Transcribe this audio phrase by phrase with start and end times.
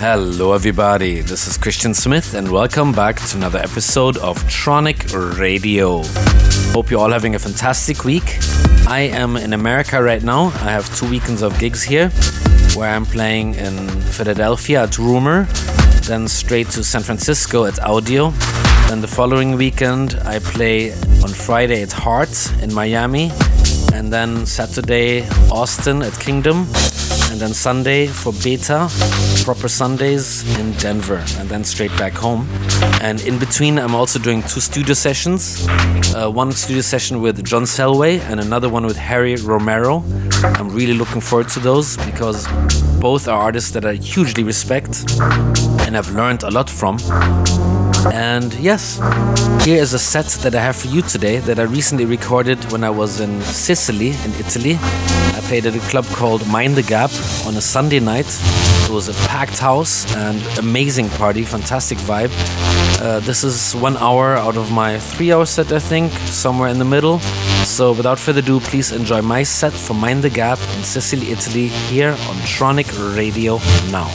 [0.00, 1.20] Hello, everybody.
[1.20, 6.02] This is Christian Smith, and welcome back to another episode of Tronic Radio.
[6.72, 8.38] Hope you're all having a fantastic week.
[8.88, 10.44] I am in America right now.
[10.44, 12.08] I have two weekends of gigs here,
[12.74, 15.44] where I'm playing in Philadelphia at Rumor,
[16.06, 18.30] then straight to San Francisco at Audio.
[18.88, 23.32] Then the following weekend, I play on Friday at Heart in Miami,
[23.92, 26.66] and then Saturday, Austin at Kingdom,
[27.40, 28.86] and then Sunday for Beta,
[29.44, 32.46] proper Sundays in Denver, and then straight back home.
[33.00, 35.66] And in between, I'm also doing two studio sessions
[36.14, 40.02] uh, one studio session with John Selway, and another one with Harry Romero.
[40.42, 42.46] I'm really looking forward to those because
[43.00, 45.04] both are artists that I hugely respect
[45.86, 46.98] and have learned a lot from.
[48.06, 48.98] And yes,
[49.64, 52.82] here is a set that I have for you today that I recently recorded when
[52.82, 54.78] I was in Sicily, in Italy.
[54.80, 57.10] I played at a club called Mind the Gap
[57.46, 58.26] on a Sunday night.
[58.84, 62.32] It was a packed house and amazing party, fantastic vibe.
[63.00, 66.78] Uh, this is one hour out of my three hour set, I think, somewhere in
[66.78, 67.18] the middle.
[67.64, 71.68] So without further ado, please enjoy my set from Mind the Gap in Sicily, Italy,
[71.68, 73.58] here on Tronic Radio
[73.90, 74.08] now.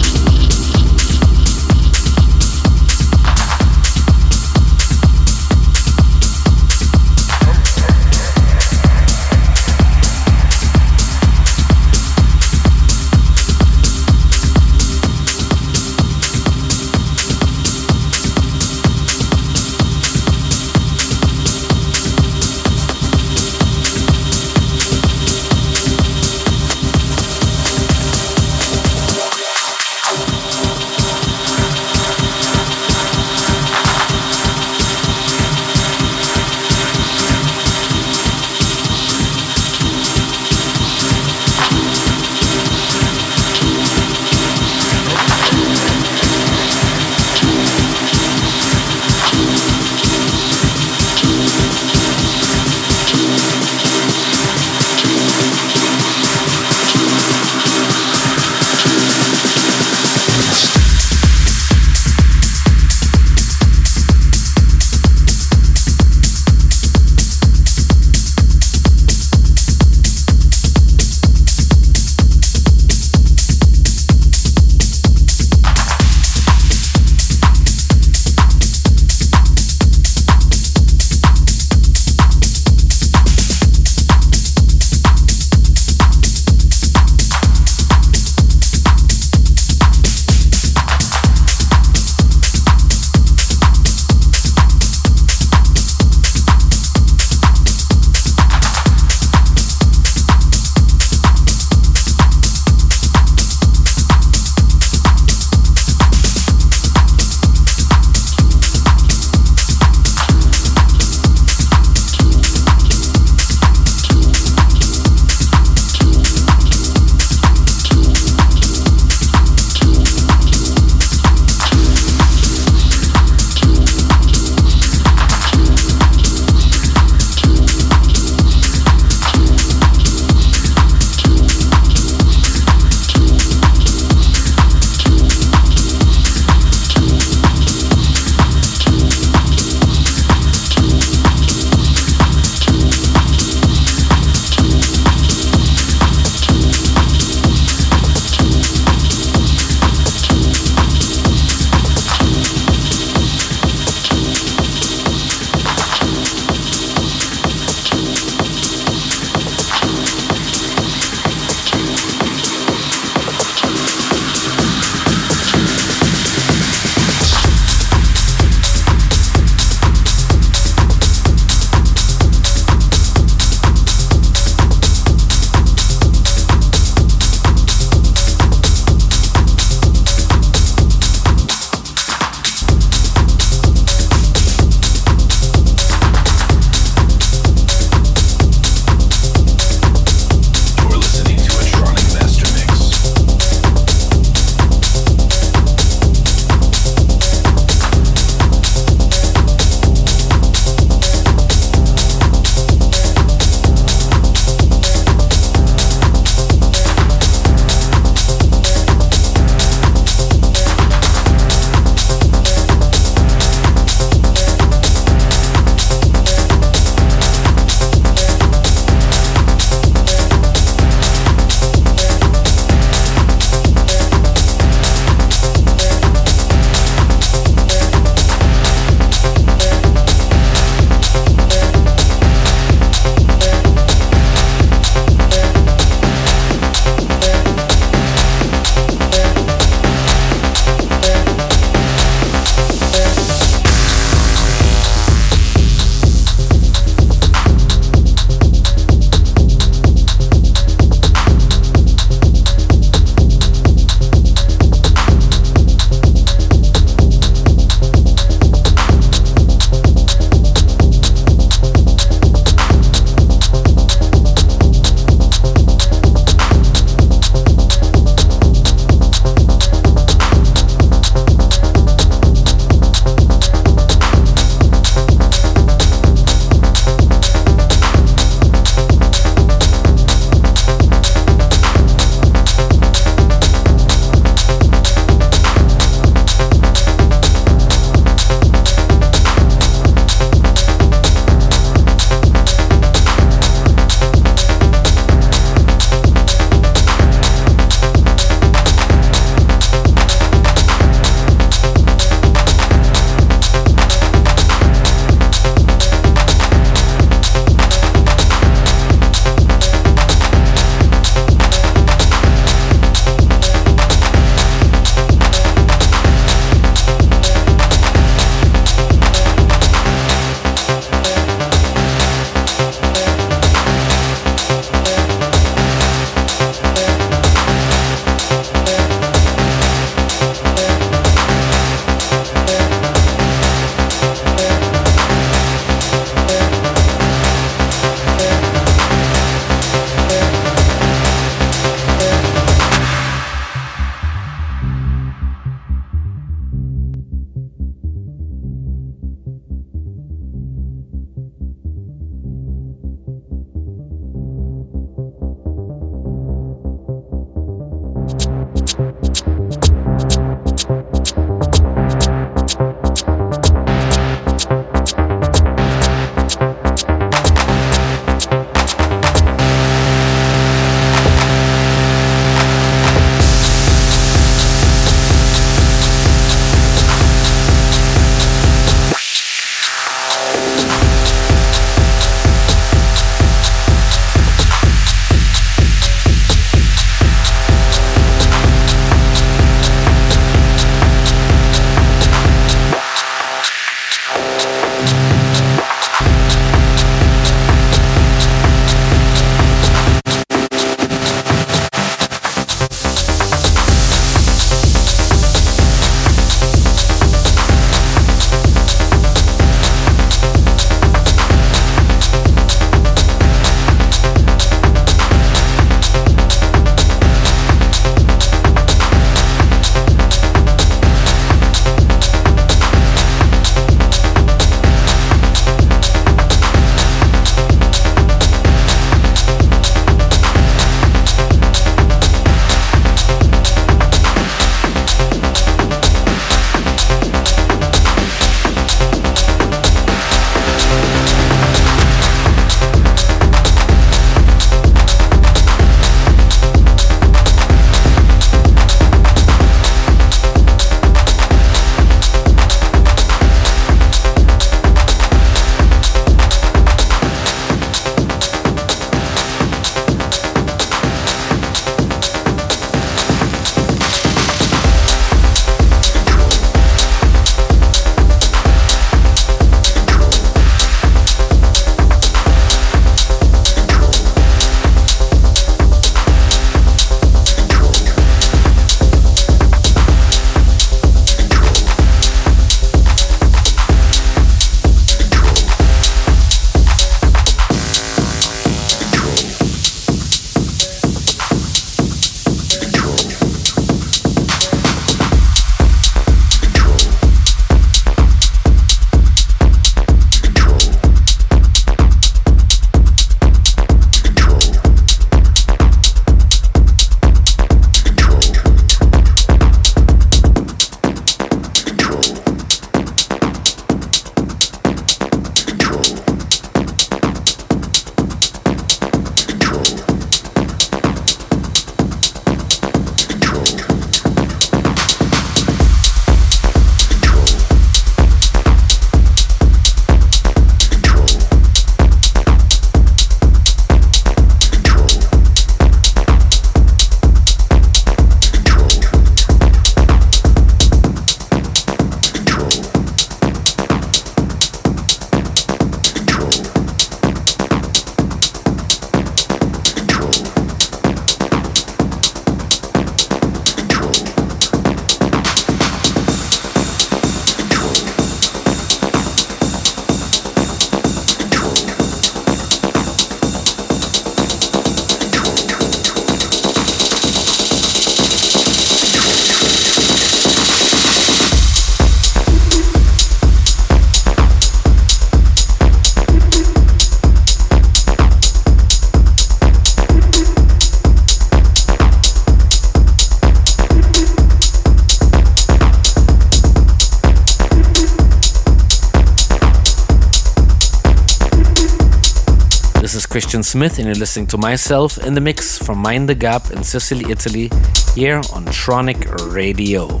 [593.28, 596.64] Christian Smith, and you're listening to myself in the mix from Mind the Gap in
[596.64, 597.50] Sicily, Italy,
[597.94, 600.00] here on Tronic Radio.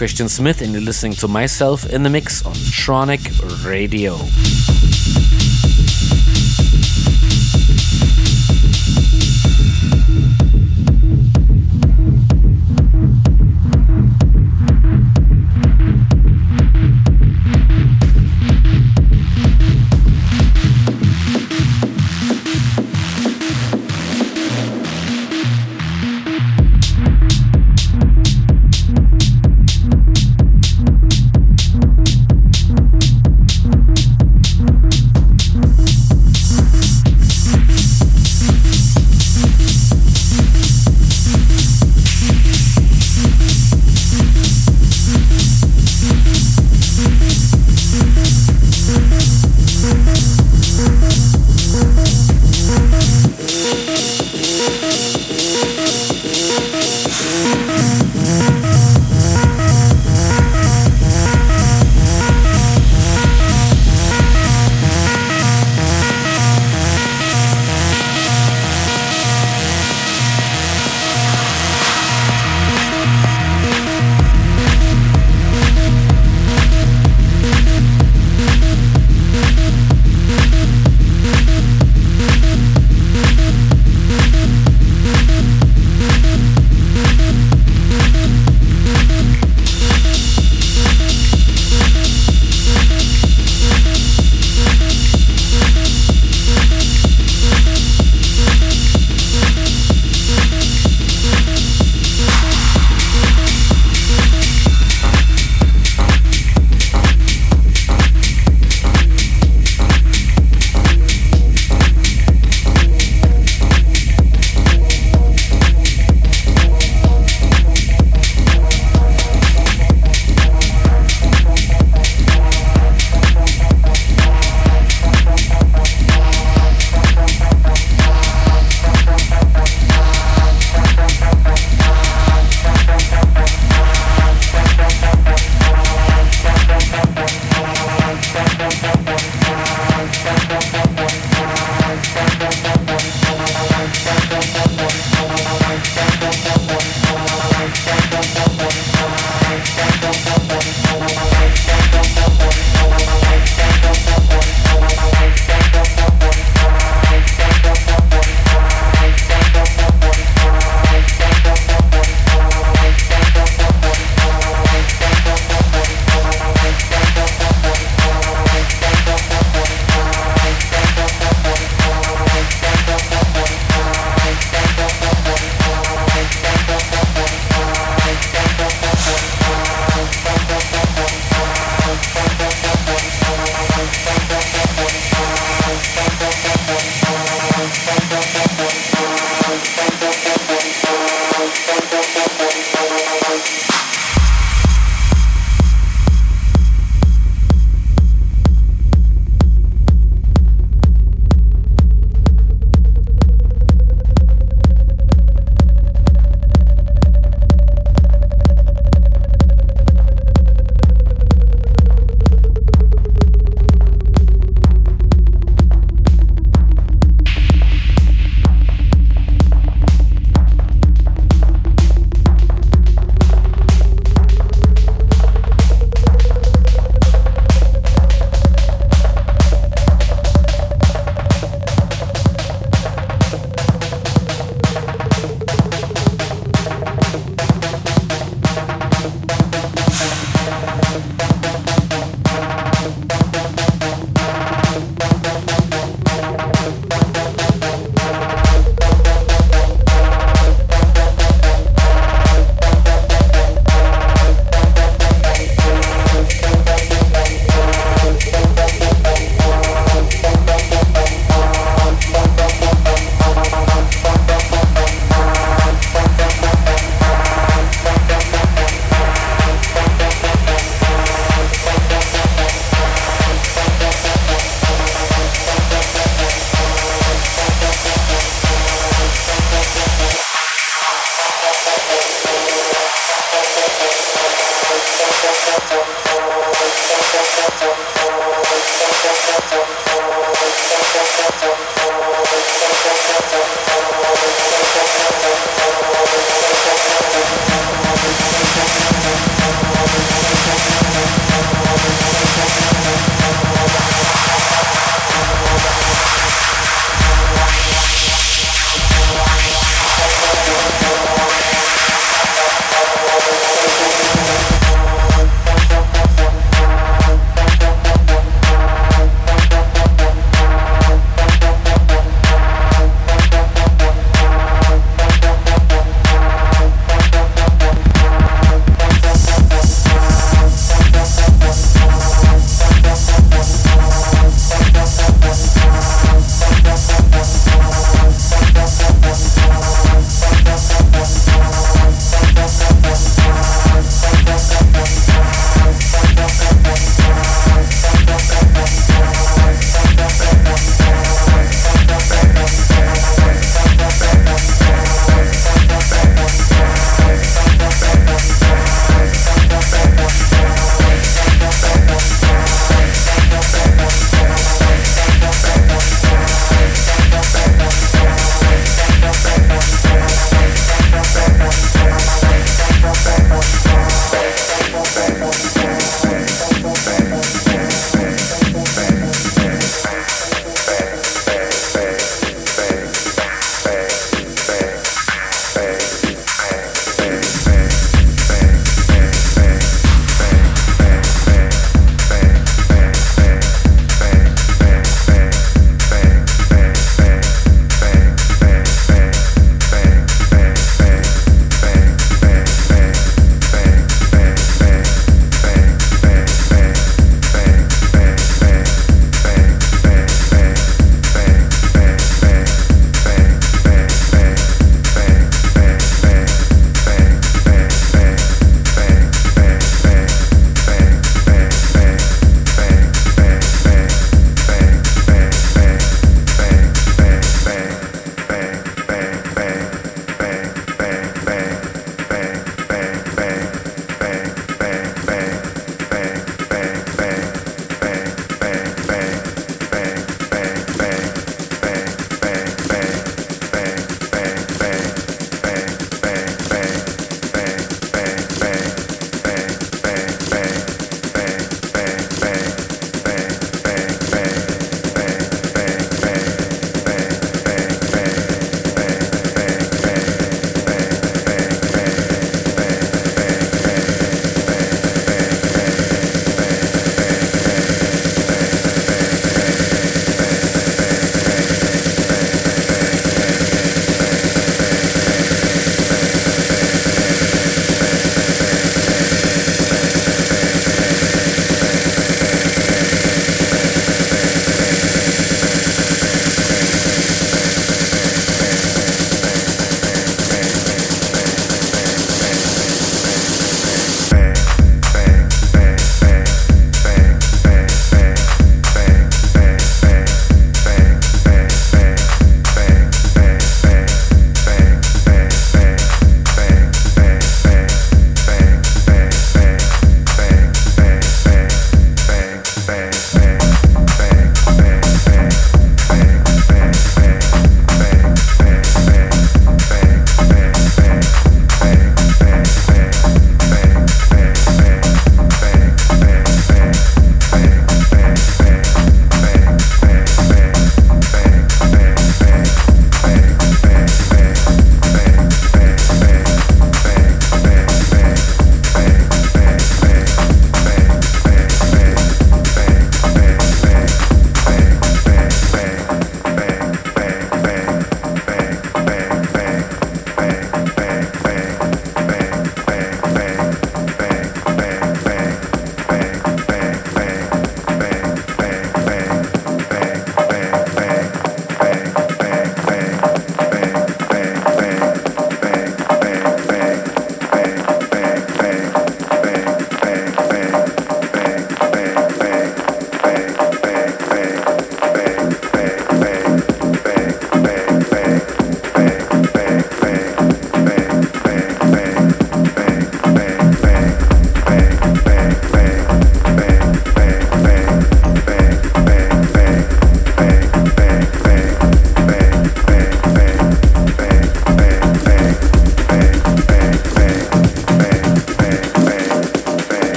[0.00, 3.20] Christian Smith, and you're listening to myself in the mix on Tronic
[3.66, 4.16] Radio.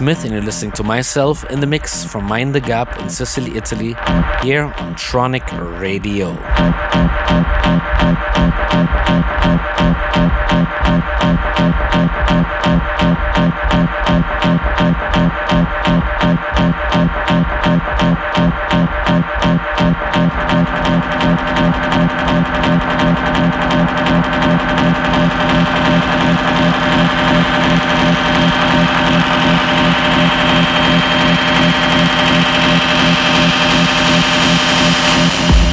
[0.00, 3.54] Smith, and you're listening to myself in the mix from Mind the Gap in Sicily,
[3.54, 3.94] Italy,
[4.42, 5.44] here on Tronic
[5.78, 6.34] Radio.
[29.42, 29.89] Thank you.
[35.20, 35.69] Música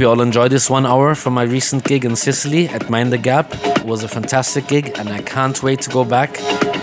[0.00, 3.12] Hope you all enjoyed this one hour from my recent gig in Sicily at Mind
[3.12, 3.52] the Gap.
[3.52, 6.38] It was a fantastic gig and I can't wait to go back.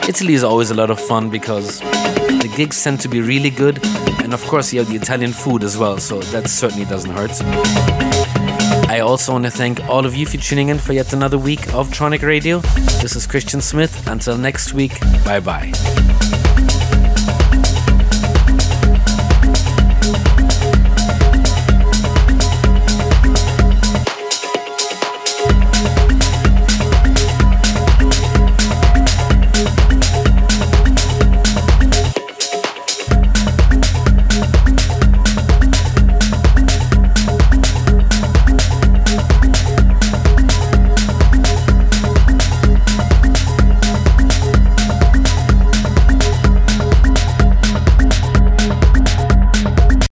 [0.07, 3.83] Italy is always a lot of fun because the gigs tend to be really good
[4.21, 7.31] and of course you have the Italian food as well, so that certainly doesn't hurt.
[8.87, 11.73] I also want to thank all of you for tuning in for yet another week
[11.73, 12.59] of Tronic Radio.
[13.01, 14.05] This is Christian Smith.
[14.05, 15.71] Until next week, bye bye.